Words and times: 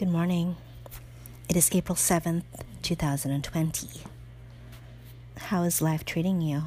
Good 0.00 0.08
morning. 0.08 0.56
It 1.50 1.56
is 1.56 1.68
April 1.74 1.94
7th, 1.94 2.44
2020. 2.80 4.00
How 5.36 5.62
is 5.64 5.82
life 5.82 6.06
treating 6.06 6.40
you? 6.40 6.62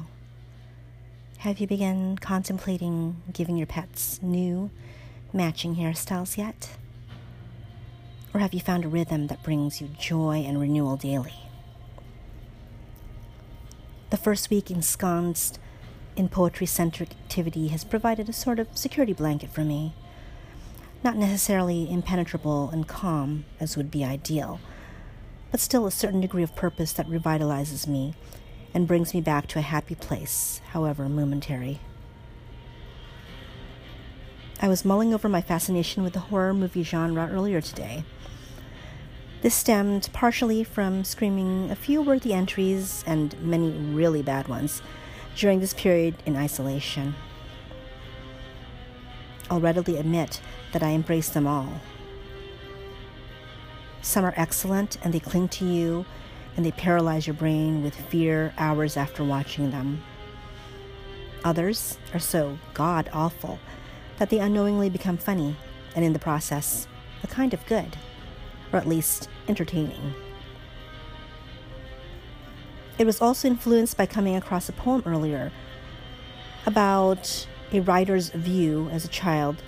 Have 1.38 1.58
you 1.58 1.66
begun 1.66 2.16
contemplating 2.16 3.20
giving 3.32 3.56
your 3.56 3.66
pets 3.66 4.22
new, 4.22 4.70
matching 5.32 5.74
hairstyles 5.74 6.36
yet? 6.36 6.76
Or 8.32 8.38
have 8.38 8.54
you 8.54 8.60
found 8.60 8.84
a 8.84 8.88
rhythm 8.88 9.26
that 9.26 9.42
brings 9.42 9.80
you 9.80 9.88
joy 9.98 10.44
and 10.46 10.60
renewal 10.60 10.96
daily? 10.96 11.34
The 14.10 14.16
first 14.16 14.48
week 14.48 14.70
ensconced 14.70 15.58
in 16.14 16.28
poetry 16.28 16.68
centric 16.68 17.10
activity 17.24 17.66
has 17.66 17.82
provided 17.82 18.28
a 18.28 18.32
sort 18.32 18.60
of 18.60 18.68
security 18.78 19.12
blanket 19.12 19.50
for 19.50 19.64
me 19.64 19.92
not 21.04 21.16
necessarily 21.16 21.90
impenetrable 21.90 22.70
and 22.70 22.88
calm 22.88 23.44
as 23.60 23.76
would 23.76 23.90
be 23.90 24.02
ideal, 24.02 24.58
but 25.50 25.60
still 25.60 25.86
a 25.86 25.90
certain 25.90 26.22
degree 26.22 26.42
of 26.42 26.56
purpose 26.56 26.92
that 26.94 27.06
revitalizes 27.06 27.86
me 27.86 28.14
and 28.72 28.88
brings 28.88 29.12
me 29.12 29.20
back 29.20 29.46
to 29.46 29.58
a 29.58 29.62
happy 29.62 29.94
place, 29.94 30.62
however 30.70 31.08
momentary. 31.08 31.78
I 34.60 34.68
was 34.68 34.84
mulling 34.84 35.12
over 35.12 35.28
my 35.28 35.42
fascination 35.42 36.02
with 36.02 36.14
the 36.14 36.20
horror 36.20 36.54
movie 36.54 36.82
genre 36.82 37.28
earlier 37.30 37.60
today. 37.60 38.02
This 39.42 39.54
stemmed 39.54 40.08
partially 40.14 40.64
from 40.64 41.04
screaming 41.04 41.70
a 41.70 41.76
few 41.76 42.00
worthy 42.00 42.32
entries 42.32 43.04
and 43.06 43.38
many 43.42 43.70
really 43.70 44.22
bad 44.22 44.48
ones 44.48 44.80
during 45.36 45.60
this 45.60 45.74
period 45.74 46.14
in 46.24 46.34
isolation. 46.34 47.14
I'll 49.50 49.60
readily 49.60 49.98
admit 49.98 50.40
that 50.72 50.82
I 50.82 50.90
embrace 50.90 51.28
them 51.28 51.46
all. 51.46 51.80
Some 54.02 54.24
are 54.24 54.34
excellent 54.36 54.98
and 55.02 55.12
they 55.12 55.20
cling 55.20 55.48
to 55.48 55.64
you 55.64 56.04
and 56.56 56.64
they 56.64 56.72
paralyze 56.72 57.26
your 57.26 57.34
brain 57.34 57.82
with 57.82 57.94
fear 57.94 58.54
hours 58.58 58.96
after 58.96 59.24
watching 59.24 59.70
them. 59.70 60.02
Others 61.44 61.98
are 62.12 62.20
so 62.20 62.58
god 62.72 63.10
awful 63.12 63.58
that 64.18 64.30
they 64.30 64.38
unknowingly 64.38 64.88
become 64.88 65.16
funny 65.16 65.56
and 65.94 66.04
in 66.04 66.12
the 66.12 66.18
process, 66.18 66.86
a 67.22 67.26
kind 67.26 67.52
of 67.52 67.64
good, 67.66 67.96
or 68.72 68.78
at 68.78 68.88
least 68.88 69.28
entertaining. 69.48 70.14
It 72.98 73.06
was 73.06 73.20
also 73.20 73.48
influenced 73.48 73.96
by 73.96 74.06
coming 74.06 74.36
across 74.36 74.68
a 74.68 74.72
poem 74.72 75.02
earlier 75.04 75.50
about 76.66 77.46
a 77.74 77.80
writer's 77.80 78.28
view 78.28 78.88
as 78.92 79.04
a 79.04 79.08
child 79.08 79.60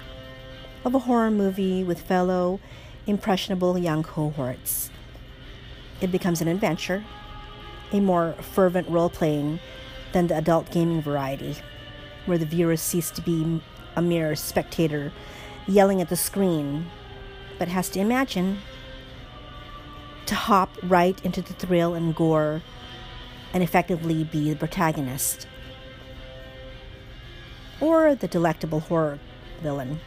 of 0.85 0.95
a 0.95 1.01
horror 1.01 1.31
movie 1.31 1.83
with 1.83 2.01
fellow 2.01 2.61
impressionable 3.07 3.77
young 3.77 4.05
cohorts. 4.05 4.91
It 6.01 6.13
becomes 6.13 6.41
an 6.41 6.47
adventure, 6.47 7.05
a 7.91 7.99
more 7.99 8.35
fervent 8.41 8.89
role 8.89 9.11
playing 9.11 9.59
than 10.13 10.29
the 10.29 10.37
adult 10.37 10.71
gaming 10.71 11.03
variety, 11.03 11.57
where 12.27 12.39
the 12.39 12.47
viewer 12.47 12.77
ceases 12.77 13.11
to 13.13 13.23
be 13.23 13.61
a 13.97 14.03
mere 14.03 14.37
spectator 14.37 15.13
yelling 15.67 16.01
at 16.01 16.09
the 16.09 16.17
screen, 16.17 16.87
but 17.59 17.67
has 17.67 17.89
to 17.89 17.99
imagine 17.99 18.59
to 20.27 20.35
hop 20.37 20.71
right 20.85 21.25
into 21.25 21.43
the 21.43 21.55
thrill 21.55 21.95
and 21.95 22.15
gore 22.15 22.63
and 23.53 23.65
effectively 23.65 24.23
be 24.23 24.51
the 24.51 24.57
protagonist 24.57 25.49
or 27.81 28.15
the 28.15 28.29
delectable 28.29 28.81
horror 28.81 29.19
villain. 29.63 30.01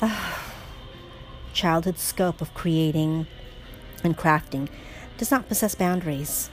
Ah, 0.00 0.54
Childhood's 1.52 2.00
scope 2.00 2.40
of 2.40 2.54
creating 2.54 3.26
and 4.04 4.16
crafting 4.16 4.68
does 5.16 5.30
not 5.30 5.48
possess 5.48 5.74
boundaries. 5.74 6.50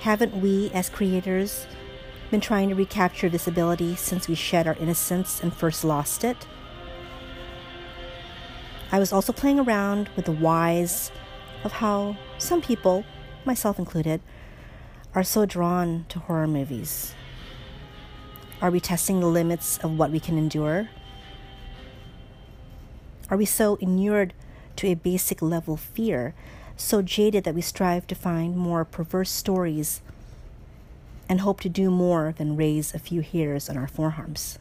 Haven't 0.00 0.40
we, 0.40 0.70
as 0.72 0.88
creators, 0.88 1.66
been 2.30 2.40
trying 2.40 2.70
to 2.70 2.74
recapture 2.74 3.28
this 3.28 3.46
ability 3.46 3.94
since 3.94 4.26
we 4.26 4.34
shed 4.34 4.66
our 4.66 4.74
innocence 4.76 5.42
and 5.42 5.52
first 5.54 5.84
lost 5.84 6.24
it? 6.24 6.46
I 8.90 8.98
was 8.98 9.12
also 9.12 9.32
playing 9.32 9.60
around 9.60 10.08
with 10.16 10.24
the 10.24 10.32
whys 10.32 11.12
of 11.62 11.72
how 11.72 12.16
some 12.38 12.62
people, 12.62 13.04
myself 13.44 13.78
included, 13.78 14.22
are 15.14 15.22
so 15.22 15.44
drawn 15.44 16.06
to 16.08 16.18
horror 16.20 16.46
movies? 16.46 17.14
Are 18.62 18.70
we 18.70 18.80
testing 18.80 19.20
the 19.20 19.26
limits 19.26 19.78
of 19.78 19.98
what 19.98 20.10
we 20.10 20.20
can 20.20 20.38
endure? 20.38 20.88
Are 23.28 23.36
we 23.36 23.44
so 23.44 23.76
inured 23.76 24.32
to 24.76 24.88
a 24.88 24.94
basic 24.94 25.42
level 25.42 25.76
fear, 25.76 26.34
so 26.76 27.02
jaded 27.02 27.44
that 27.44 27.54
we 27.54 27.60
strive 27.60 28.06
to 28.06 28.14
find 28.14 28.56
more 28.56 28.84
perverse 28.84 29.30
stories 29.30 30.00
and 31.28 31.40
hope 31.40 31.60
to 31.60 31.68
do 31.68 31.90
more 31.90 32.34
than 32.36 32.56
raise 32.56 32.94
a 32.94 32.98
few 32.98 33.20
hairs 33.20 33.68
on 33.68 33.76
our 33.76 33.88
forearms? 33.88 34.58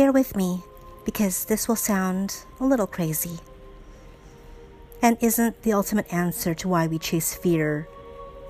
Bear 0.00 0.12
with 0.12 0.34
me, 0.34 0.64
because 1.04 1.44
this 1.44 1.68
will 1.68 1.76
sound 1.76 2.44
a 2.58 2.64
little 2.64 2.86
crazy. 2.86 3.38
And 5.02 5.18
isn't 5.20 5.60
the 5.60 5.74
ultimate 5.74 6.10
answer 6.10 6.54
to 6.54 6.68
why 6.68 6.86
we 6.86 6.98
chase 6.98 7.34
fear 7.34 7.86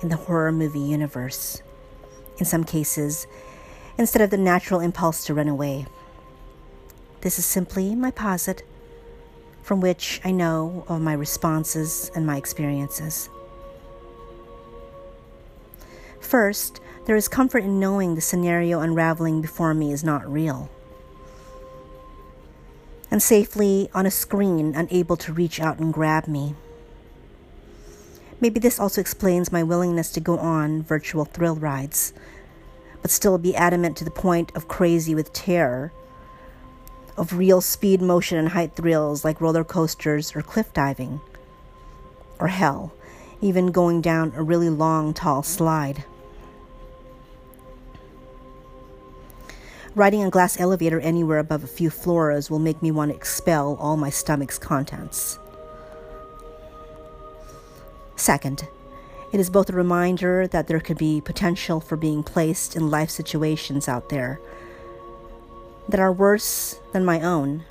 in 0.01 0.07
the 0.07 0.15
horror 0.15 0.53
movie 0.53 0.79
universe. 0.79 1.61
In 2.37 2.45
some 2.45 2.63
cases, 2.63 3.27
instead 3.97 4.21
of 4.21 4.29
the 4.29 4.37
natural 4.37 4.79
impulse 4.79 5.25
to 5.25 5.33
run 5.33 5.49
away. 5.49 5.87
This 7.19 7.37
is 7.37 7.43
simply 7.43 7.95
my 7.95 8.11
posit, 8.11 8.63
from 9.61 9.81
which 9.81 10.21
I 10.23 10.31
know 10.31 10.85
of 10.87 11.01
my 11.01 11.11
responses 11.11 12.11
and 12.15 12.25
my 12.25 12.37
experiences. 12.37 13.29
First, 16.21 16.79
there 17.07 17.17
is 17.17 17.27
comfort 17.27 17.65
in 17.65 17.77
knowing 17.77 18.15
the 18.15 18.21
scenario 18.21 18.79
unraveling 18.79 19.41
before 19.41 19.73
me 19.73 19.91
is 19.91 20.01
not 20.01 20.31
real 20.31 20.69
and 23.11 23.21
safely 23.21 23.89
on 23.93 24.05
a 24.05 24.11
screen, 24.11 24.73
unable 24.73 25.17
to 25.17 25.33
reach 25.33 25.59
out 25.59 25.77
and 25.77 25.93
grab 25.93 26.27
me. 26.27 26.55
Maybe 28.39 28.59
this 28.59 28.79
also 28.79 29.01
explains 29.01 29.51
my 29.51 29.61
willingness 29.61 30.11
to 30.13 30.19
go 30.19 30.39
on 30.39 30.81
virtual 30.81 31.25
thrill 31.25 31.55
rides, 31.55 32.13
but 33.01 33.11
still 33.11 33.37
be 33.37 33.55
adamant 33.55 33.97
to 33.97 34.05
the 34.05 34.09
point 34.09 34.51
of 34.55 34.67
crazy 34.67 35.13
with 35.13 35.33
terror, 35.33 35.91
of 37.17 37.37
real 37.37 37.61
speed, 37.61 38.01
motion, 38.01 38.37
and 38.37 38.49
height 38.49 38.75
thrills 38.75 39.25
like 39.25 39.41
roller 39.41 39.65
coasters 39.65 40.35
or 40.35 40.41
cliff 40.41 40.73
diving, 40.73 41.19
or 42.39 42.47
hell, 42.47 42.93
even 43.41 43.71
going 43.71 44.01
down 44.01 44.31
a 44.35 44.41
really 44.41 44.69
long, 44.69 45.13
tall 45.13 45.43
slide. 45.43 46.05
Riding 49.93 50.23
a 50.23 50.29
glass 50.29 50.57
elevator 50.57 51.01
anywhere 51.01 51.39
above 51.39 51.65
a 51.65 51.67
few 51.67 51.89
floors 51.89 52.49
will 52.49 52.59
make 52.59 52.81
me 52.81 52.91
want 52.91 53.11
to 53.11 53.17
expel 53.17 53.75
all 53.77 53.97
my 53.97 54.09
stomach's 54.09 54.57
contents. 54.57 55.37
Second, 58.15 58.69
it 59.33 59.39
is 59.41 59.49
both 59.49 59.69
a 59.69 59.73
reminder 59.73 60.47
that 60.47 60.67
there 60.67 60.79
could 60.79 60.97
be 60.97 61.19
potential 61.19 61.81
for 61.81 61.97
being 61.97 62.23
placed 62.23 62.77
in 62.77 62.89
life 62.89 63.09
situations 63.09 63.89
out 63.89 64.07
there 64.07 64.39
that 65.89 65.99
are 65.99 66.13
worse 66.13 66.79
than 66.93 67.03
my 67.03 67.19
own, 67.19 67.65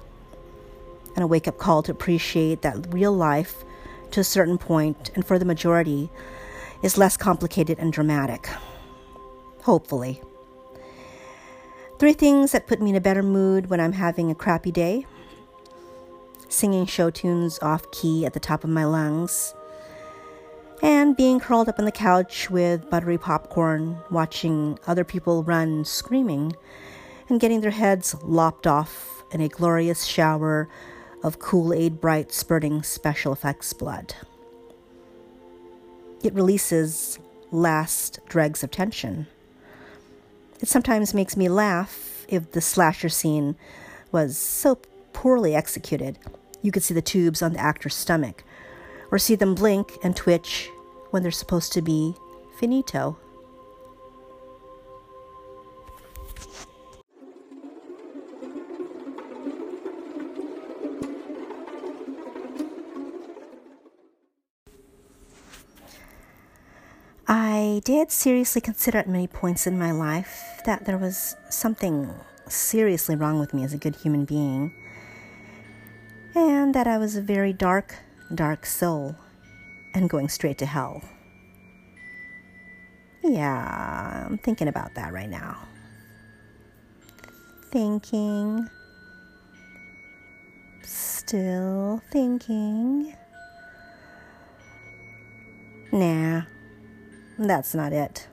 and 1.15 1.25
a 1.25 1.27
wake 1.27 1.49
up 1.49 1.57
call 1.57 1.83
to 1.83 1.93
appreciate 1.93 2.61
that 2.61 2.93
real 2.93 3.13
life, 3.13 3.65
to 4.11 4.21
a 4.21 4.25
certain 4.25 4.59
point, 4.59 5.11
and 5.15 5.25
for 5.25 5.39
the 5.39 5.47
majority, 5.47 6.11
is 6.83 6.99
less 6.99 7.17
complicated 7.17 7.79
and 7.79 7.95
dramatic. 7.95 8.51
Hopefully. 9.63 10.21
Three 12.01 12.15
things 12.15 12.53
that 12.53 12.67
put 12.67 12.81
me 12.81 12.89
in 12.89 12.97
a 12.97 13.01
better 13.01 13.23
mood 13.23 13.69
when 13.69 13.79
I'm 13.79 13.93
having 13.93 14.31
a 14.31 14.35
crappy 14.35 14.73
day 14.73 15.05
singing 16.49 16.87
show 16.87 17.11
tunes 17.11 17.59
off 17.61 17.91
key 17.91 18.25
at 18.25 18.33
the 18.33 18.41
top 18.41 18.65
of 18.65 18.71
my 18.71 18.85
lungs, 18.87 19.55
and 20.83 21.15
being 21.15 21.39
curled 21.39 21.69
up 21.69 21.79
on 21.79 21.85
the 21.85 21.93
couch 21.93 22.51
with 22.51 22.89
buttery 22.89 23.19
popcorn, 23.19 23.99
watching 24.11 24.79
other 24.87 25.05
people 25.05 25.43
run 25.45 25.85
screaming 25.85 26.57
and 27.29 27.39
getting 27.39 27.61
their 27.61 27.71
heads 27.71 28.17
lopped 28.23 28.67
off 28.67 29.23
in 29.31 29.43
a 29.43 29.49
glorious 29.49 30.05
shower 30.05 30.69
of 31.23 31.39
Kool 31.39 31.75
Aid 31.75 32.01
bright 32.01 32.33
spurting 32.33 32.83
special 32.83 33.33
effects 33.33 33.75
blood. 33.75 34.15
It 36.25 36.33
releases 36.33 37.19
last 37.53 38.21
dregs 38.27 38.65
of 38.65 38.71
tension. 38.71 39.27
It 40.61 40.69
sometimes 40.69 41.15
makes 41.15 41.39
me 41.39 41.49
laugh 41.49 42.27
if 42.29 42.53
the 42.53 42.61
slasher 42.61 43.09
scene 43.09 43.57
was 44.13 44.37
so 44.37 44.79
poorly 45.13 45.55
executed 45.55 46.19
You 46.63 46.71
could 46.71 46.83
see 46.83 46.93
the 46.93 47.01
tubes 47.01 47.41
on 47.41 47.55
the 47.55 47.59
actor's 47.59 47.95
stomach, 47.95 48.45
or 49.11 49.19
see 49.19 49.35
them 49.35 49.55
blink 49.55 49.97
and 50.03 50.15
twitch 50.15 50.69
when 51.11 51.23
they're 51.23 51.33
supposed 51.33 51.73
to 51.73 51.81
be 51.81 52.15
finito. 52.59 53.19
I 67.27 67.81
did 67.85 68.11
seriously 68.11 68.61
consider 68.61 68.99
at 68.99 69.09
many 69.09 69.27
points 69.27 69.67
in 69.67 69.79
my 69.79 69.93
life 69.93 70.50
that 70.65 70.85
there 70.85 70.99
was 70.99 71.37
something 71.49 72.13
seriously 72.49 73.17
wrong 73.17 73.39
with 73.39 73.55
me 73.55 73.65
as 73.65 73.73
a 73.73 73.79
good 73.79 73.97
human 73.97 74.25
being, 74.25 74.73
and 76.35 76.75
that 76.75 76.87
I 76.87 76.99
was 76.99 77.17
a 77.17 77.23
very 77.23 77.53
dark, 77.53 77.97
dark 78.35 78.67
soul 78.67 79.17
and 79.95 80.09
going 80.09 80.29
straight 80.29 80.59
to 80.59 80.67
hell. 80.67 81.03
Yeah, 83.23 84.27
I'm 84.27 84.39
thinking 84.39 84.69
about 84.69 84.95
that 84.95 85.13
right 85.13 85.29
now. 85.29 85.59
Thinking. 87.71 88.69
Still 90.83 92.03
thinking. 92.11 93.15
Nah, 95.93 96.43
that's 97.39 97.75
not 97.75 97.93
it. 97.93 98.27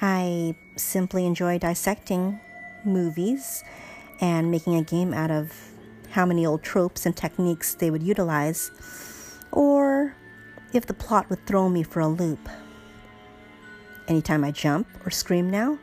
I 0.00 0.54
simply 0.76 1.26
enjoy 1.26 1.58
dissecting 1.58 2.40
movies 2.84 3.64
and 4.20 4.50
making 4.50 4.76
a 4.76 4.82
game 4.82 5.12
out 5.12 5.30
of 5.30 5.52
how 6.10 6.24
many 6.24 6.46
old 6.46 6.62
tropes 6.62 7.04
and 7.06 7.16
techniques 7.16 7.74
they 7.74 7.90
would 7.90 8.02
utilize, 8.02 8.70
or 9.52 10.14
if 10.72 10.86
the 10.86 10.94
plot 10.94 11.28
would 11.30 11.44
throw 11.46 11.68
me 11.68 11.82
for 11.82 12.00
a 12.00 12.08
loop. 12.08 12.48
Anytime 14.06 14.44
I 14.44 14.50
jump 14.50 14.86
or 15.04 15.10
scream 15.10 15.50
now, 15.50 15.78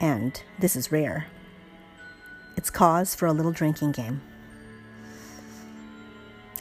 and 0.00 0.42
this 0.58 0.74
is 0.74 0.90
rare, 0.90 1.26
it's 2.56 2.70
cause 2.70 3.14
for 3.14 3.26
a 3.26 3.32
little 3.32 3.52
drinking 3.52 3.92
game. 3.92 4.20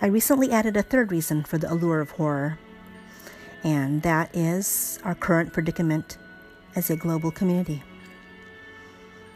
I 0.02 0.08
recently 0.08 0.52
added 0.52 0.78
a 0.78 0.84
third 0.84 1.12
reason 1.12 1.44
for 1.44 1.58
the 1.58 1.72
allure 1.72 2.02
of 2.02 2.12
horror 2.12 2.60
and 3.64 4.02
that 4.04 4.36
is 4.36 5.00
our 5.04 5.16
current 5.16 5.52
predicament 5.54 6.18
as 6.78 6.92
a 6.92 6.96
global 6.96 7.32
community. 7.32 7.82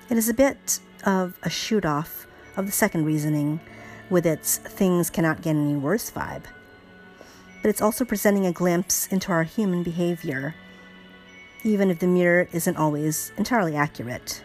It 0.10 0.18
is 0.18 0.30
a 0.30 0.34
bit 0.34 0.80
of 1.06 1.38
a 1.42 1.50
shoot 1.50 1.86
off 1.86 2.28
of 2.56 2.68
the 2.68 2.72
second 2.72 3.04
reasoning 3.06 3.60
with 4.12 4.28
its 4.28 4.58
things 4.58 5.10
cannot 5.10 5.42
get 5.42 5.56
any 5.56 5.76
worse 5.76 6.12
vibe. 6.12 6.44
But 7.62 7.70
it's 7.70 7.82
also 7.82 8.06
presenting 8.06 8.46
a 8.46 8.52
glimpse 8.52 9.08
into 9.08 9.32
our 9.32 9.44
human 9.44 9.82
behavior, 9.82 10.54
even 11.64 11.90
if 11.90 12.00
the 12.00 12.08
mirror 12.08 12.48
isn't 12.52 12.78
always 12.78 13.32
entirely 13.38 13.76
accurate. 13.76 14.44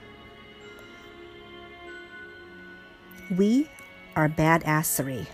We 3.36 3.68
are 4.14 4.28
badassery, 4.28 5.26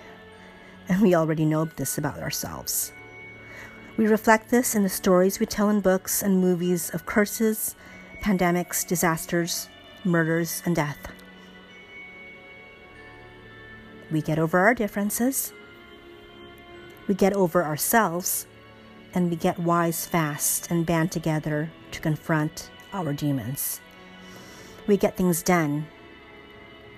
and 0.88 1.00
we 1.00 1.14
already 1.14 1.44
know 1.44 1.66
this 1.66 1.96
about 1.98 2.18
ourselves. 2.18 2.92
We 3.98 4.06
reflect 4.06 4.48
this 4.48 4.74
in 4.74 4.82
the 4.82 4.88
stories 4.88 5.38
we 5.38 5.44
tell 5.44 5.68
in 5.68 5.80
books 5.80 6.22
and 6.22 6.40
movies 6.40 6.88
of 6.90 7.04
curses, 7.04 7.76
pandemics, 8.22 8.86
disasters, 8.86 9.68
murders, 10.02 10.62
and 10.64 10.74
death. 10.74 10.96
We 14.10 14.22
get 14.22 14.38
over 14.38 14.58
our 14.58 14.72
differences, 14.72 15.52
we 17.06 17.14
get 17.14 17.34
over 17.34 17.62
ourselves, 17.62 18.46
and 19.12 19.28
we 19.28 19.36
get 19.36 19.58
wise 19.58 20.06
fast 20.06 20.70
and 20.70 20.86
band 20.86 21.12
together 21.12 21.70
to 21.90 22.00
confront 22.00 22.70
our 22.94 23.12
demons. 23.12 23.80
We 24.86 24.96
get 24.96 25.18
things 25.18 25.42
done. 25.42 25.86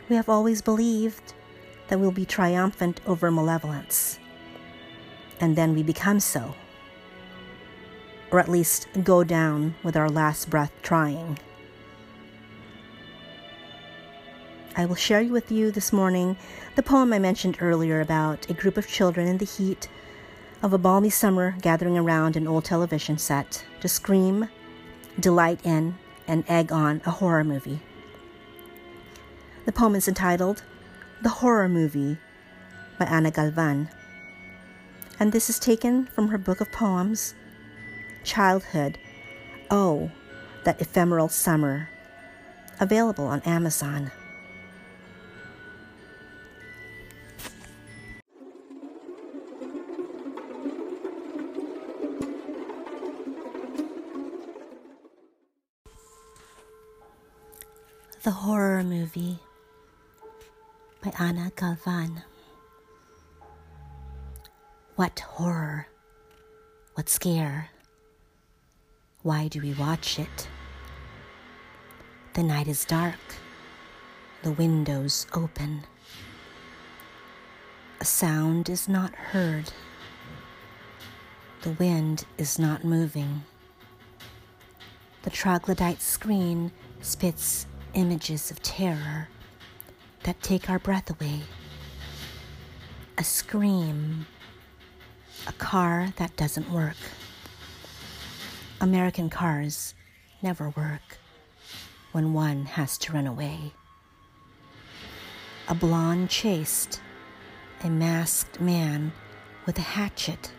We 0.08 0.14
have 0.14 0.28
always 0.28 0.62
believed 0.62 1.34
that 1.88 1.98
we'll 1.98 2.12
be 2.12 2.24
triumphant 2.24 3.00
over 3.04 3.32
malevolence, 3.32 4.20
and 5.40 5.56
then 5.56 5.74
we 5.74 5.82
become 5.82 6.20
so 6.20 6.54
or 8.34 8.40
at 8.40 8.48
least 8.48 8.88
go 9.04 9.22
down 9.22 9.76
with 9.84 9.96
our 9.96 10.10
last 10.10 10.50
breath 10.50 10.72
trying. 10.82 11.38
I 14.76 14.86
will 14.86 14.96
share 14.96 15.22
with 15.22 15.52
you 15.52 15.70
this 15.70 15.92
morning 15.92 16.36
the 16.74 16.82
poem 16.82 17.12
I 17.12 17.20
mentioned 17.20 17.58
earlier 17.60 18.00
about 18.00 18.50
a 18.50 18.52
group 18.52 18.76
of 18.76 18.88
children 18.88 19.28
in 19.28 19.38
the 19.38 19.44
heat 19.44 19.88
of 20.64 20.72
a 20.72 20.78
balmy 20.78 21.10
summer 21.10 21.54
gathering 21.60 21.96
around 21.96 22.34
an 22.34 22.48
old 22.48 22.64
television 22.64 23.18
set 23.18 23.64
to 23.80 23.86
scream, 23.86 24.48
delight 25.20 25.60
in, 25.62 25.94
and 26.26 26.42
egg 26.48 26.72
on 26.72 27.02
a 27.06 27.12
horror 27.12 27.44
movie. 27.44 27.78
The 29.64 29.70
poem 29.70 29.94
is 29.94 30.08
entitled 30.08 30.64
The 31.22 31.28
Horror 31.28 31.68
Movie 31.68 32.18
by 32.98 33.06
Ana 33.06 33.30
Galvan, 33.30 33.90
and 35.20 35.30
this 35.30 35.48
is 35.48 35.60
taken 35.60 36.06
from 36.06 36.26
her 36.28 36.38
book 36.38 36.60
of 36.60 36.72
poems, 36.72 37.36
Childhood. 38.24 38.98
Oh, 39.70 40.10
that 40.64 40.80
ephemeral 40.80 41.28
summer. 41.28 41.88
Available 42.80 43.26
on 43.26 43.40
Amazon. 43.42 44.10
The 58.22 58.30
Horror 58.30 58.82
Movie 58.82 59.38
by 61.02 61.12
Anna 61.18 61.52
Galvan. 61.54 62.22
What 64.96 65.20
horror? 65.20 65.88
What 66.94 67.10
scare? 67.10 67.70
Why 69.24 69.48
do 69.48 69.62
we 69.62 69.72
watch 69.72 70.18
it? 70.18 70.48
The 72.34 72.42
night 72.42 72.68
is 72.68 72.84
dark, 72.84 73.18
the 74.42 74.50
windows 74.50 75.26
open. 75.32 75.84
A 78.02 78.04
sound 78.04 78.68
is 78.68 78.86
not 78.86 79.14
heard, 79.14 79.72
the 81.62 81.70
wind 81.70 82.26
is 82.36 82.58
not 82.58 82.84
moving. 82.84 83.44
The 85.22 85.30
troglodyte 85.30 86.02
screen 86.02 86.70
spits 87.00 87.66
images 87.94 88.50
of 88.50 88.60
terror 88.60 89.28
that 90.24 90.42
take 90.42 90.68
our 90.68 90.78
breath 90.78 91.08
away. 91.08 91.40
A 93.16 93.24
scream, 93.24 94.26
a 95.46 95.52
car 95.52 96.12
that 96.16 96.36
doesn't 96.36 96.70
work. 96.70 96.98
American 98.84 99.30
cars 99.30 99.94
never 100.42 100.68
work 100.76 101.16
when 102.12 102.34
one 102.34 102.66
has 102.66 102.98
to 102.98 103.14
run 103.14 103.26
away. 103.26 103.72
A 105.68 105.74
blonde 105.74 106.28
chased 106.28 107.00
a 107.82 107.88
masked 107.88 108.60
man 108.60 109.10
with 109.64 109.78
a 109.78 109.80
hatchet. 109.96 110.52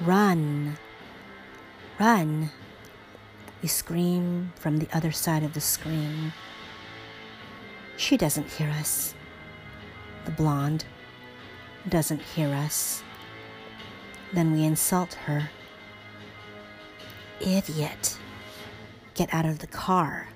Run! 0.00 0.76
Run! 2.00 2.50
We 3.62 3.68
scream 3.68 4.52
from 4.56 4.78
the 4.78 4.88
other 4.92 5.12
side 5.12 5.44
of 5.44 5.54
the 5.54 5.60
screen. 5.60 6.32
She 7.96 8.16
doesn't 8.16 8.50
hear 8.50 8.70
us. 8.70 9.14
The 10.24 10.32
blonde 10.32 10.84
doesn't 11.88 12.22
hear 12.22 12.48
us. 12.48 13.04
Then 14.32 14.50
we 14.50 14.64
insult 14.64 15.14
her 15.14 15.48
idiot. 17.42 18.16
Get 19.14 19.32
out 19.34 19.44
of 19.44 19.58
the 19.58 19.66
car. 19.66 20.28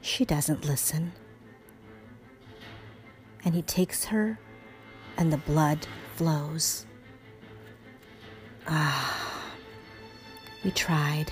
She 0.00 0.24
doesn't 0.24 0.64
listen. 0.64 1.12
And 3.44 3.54
he 3.54 3.62
takes 3.62 4.06
her, 4.06 4.38
and 5.16 5.32
the 5.32 5.38
blood 5.38 5.86
flows. 6.16 6.86
Ah, 8.66 9.52
we 10.64 10.70
tried. 10.70 11.30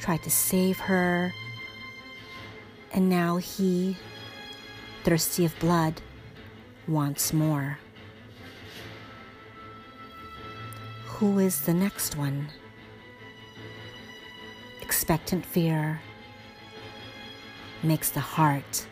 Tried 0.00 0.22
to 0.22 0.30
save 0.30 0.78
her. 0.78 1.34
And 2.92 3.08
now 3.08 3.36
he, 3.36 3.96
thirsty 5.04 5.44
of 5.44 5.58
blood, 5.58 6.00
wants 6.86 7.32
more. 7.32 7.78
Who 11.18 11.40
is 11.40 11.62
the 11.62 11.74
next 11.74 12.16
one? 12.16 12.46
Expectant 14.80 15.44
fear 15.44 16.00
makes 17.82 18.10
the 18.10 18.20
heart 18.20 18.86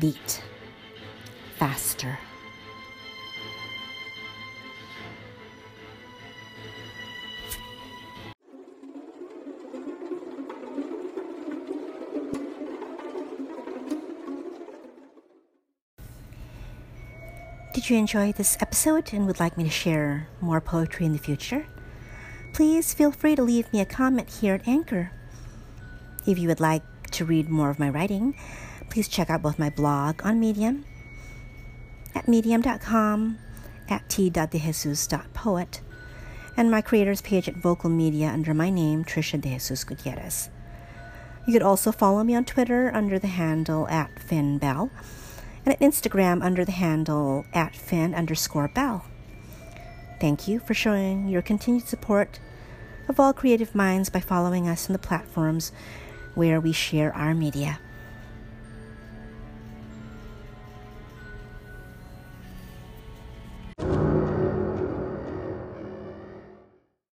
beat 0.00 0.42
faster. 1.56 2.18
Did 17.88 17.94
you 17.94 18.00
enjoy 18.00 18.32
this 18.32 18.58
episode 18.60 19.14
and 19.14 19.26
would 19.26 19.40
like 19.40 19.56
me 19.56 19.64
to 19.64 19.70
share 19.70 20.28
more 20.42 20.60
poetry 20.60 21.06
in 21.06 21.14
the 21.14 21.18
future? 21.18 21.64
Please 22.52 22.92
feel 22.92 23.10
free 23.10 23.34
to 23.34 23.42
leave 23.42 23.72
me 23.72 23.80
a 23.80 23.86
comment 23.86 24.28
here 24.28 24.56
at 24.56 24.68
Anchor. 24.68 25.10
If 26.26 26.38
you 26.38 26.48
would 26.48 26.60
like 26.60 26.82
to 27.12 27.24
read 27.24 27.48
more 27.48 27.70
of 27.70 27.78
my 27.78 27.88
writing, 27.88 28.36
please 28.90 29.08
check 29.08 29.30
out 29.30 29.40
both 29.40 29.58
my 29.58 29.70
blog 29.70 30.20
on 30.22 30.38
Medium 30.38 30.84
at 32.14 32.28
medium.com 32.28 33.38
at 33.88 34.06
t.dejesus.poet 34.10 35.80
and 36.58 36.70
my 36.70 36.82
creators 36.82 37.22
page 37.22 37.48
at 37.48 37.56
Vocal 37.56 37.88
Media 37.88 38.28
under 38.28 38.52
my 38.52 38.68
name, 38.68 39.02
Trisha 39.02 39.40
De 39.40 39.48
Jesus 39.48 39.82
Gutierrez. 39.84 40.50
You 41.46 41.54
could 41.54 41.62
also 41.62 41.90
follow 41.90 42.22
me 42.22 42.34
on 42.34 42.44
Twitter 42.44 42.94
under 42.94 43.18
the 43.18 43.28
handle 43.28 43.88
at 43.88 44.14
FinnBell 44.16 44.90
and 45.68 45.82
at 45.82 45.86
Instagram 45.86 46.42
under 46.42 46.64
the 46.64 46.72
handle 46.72 47.44
at 47.52 47.76
Finn 47.76 48.14
underscore 48.14 48.68
Bell. 48.68 49.04
Thank 50.18 50.48
you 50.48 50.60
for 50.60 50.72
showing 50.72 51.28
your 51.28 51.42
continued 51.42 51.86
support 51.86 52.40
of 53.06 53.20
all 53.20 53.34
creative 53.34 53.74
minds 53.74 54.08
by 54.08 54.20
following 54.20 54.66
us 54.66 54.88
on 54.88 54.94
the 54.94 54.98
platforms 54.98 55.70
where 56.34 56.58
we 56.58 56.72
share 56.72 57.14
our 57.14 57.34
media. 57.34 57.80